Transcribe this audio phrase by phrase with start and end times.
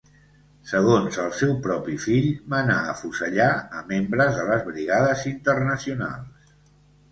[0.69, 3.51] Segons el seu propi fill, manar afusellar
[3.81, 6.53] a membres de les Brigades Internacionals.